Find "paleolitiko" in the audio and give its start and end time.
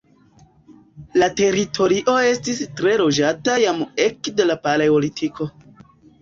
4.65-5.49